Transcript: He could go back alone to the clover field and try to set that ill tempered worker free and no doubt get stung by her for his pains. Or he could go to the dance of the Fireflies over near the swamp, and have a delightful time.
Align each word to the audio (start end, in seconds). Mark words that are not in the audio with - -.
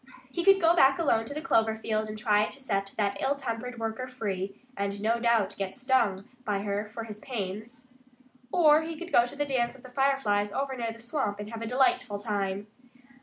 He 0.31 0.43
could 0.43 0.59
go 0.59 0.75
back 0.75 0.97
alone 0.97 1.25
to 1.25 1.33
the 1.35 1.43
clover 1.43 1.75
field 1.75 2.09
and 2.09 2.17
try 2.17 2.45
to 2.47 2.59
set 2.59 2.91
that 2.97 3.21
ill 3.21 3.35
tempered 3.35 3.77
worker 3.77 4.07
free 4.07 4.59
and 4.75 4.99
no 4.99 5.19
doubt 5.19 5.55
get 5.59 5.75
stung 5.77 6.27
by 6.43 6.63
her 6.63 6.89
for 6.91 7.03
his 7.03 7.19
pains. 7.19 7.89
Or 8.51 8.81
he 8.81 8.97
could 8.97 9.11
go 9.11 9.25
to 9.25 9.35
the 9.35 9.45
dance 9.45 9.75
of 9.75 9.83
the 9.83 9.89
Fireflies 9.89 10.51
over 10.53 10.75
near 10.75 10.91
the 10.91 10.97
swamp, 10.97 11.39
and 11.39 11.51
have 11.51 11.61
a 11.61 11.67
delightful 11.67 12.17
time. 12.17 12.65